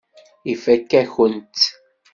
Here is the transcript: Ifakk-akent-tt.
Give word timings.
Ifakk-akent-tt. 0.53 1.63